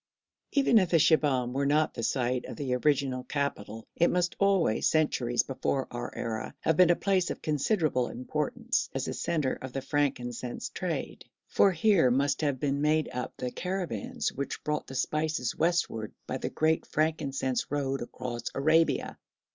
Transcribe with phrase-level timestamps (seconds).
[0.53, 5.43] Even if Shibahm were not the site of the original capital it must always, centuries
[5.43, 9.81] before our era, have been a place of considerable importance as the centre of the
[9.83, 15.55] frankincense trade, for here must have been made up the caravans which brought the spices
[15.55, 19.19] westward by the great frankincense road across Arabia.